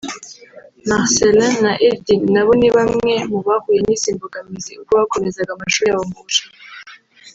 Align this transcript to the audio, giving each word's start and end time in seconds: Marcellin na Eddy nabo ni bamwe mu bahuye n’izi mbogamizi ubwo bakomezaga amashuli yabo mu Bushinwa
Marcellin 0.89 1.55
na 1.65 1.73
Eddy 1.89 2.15
nabo 2.33 2.51
ni 2.59 2.69
bamwe 2.75 3.13
mu 3.31 3.39
bahuye 3.47 3.79
n’izi 3.83 4.09
mbogamizi 4.15 4.71
ubwo 4.79 4.93
bakomezaga 4.99 5.51
amashuli 5.53 5.87
yabo 5.89 6.05
mu 6.11 6.19
Bushinwa 6.25 6.57